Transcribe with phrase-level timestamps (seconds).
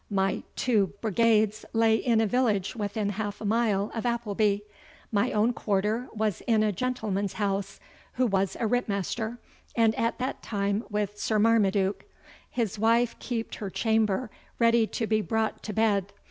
[0.09, 4.63] My tuo brigads lay in a village within halfe a mile of Applebie;
[5.11, 7.79] my own quarter was in a gentleman's house,
[8.17, 9.37] ho was a Ritmaster,
[9.75, 12.05] and at that time with Sir Marmaduke;
[12.49, 16.11] his wife keepd her chamber readie to be brought to bed.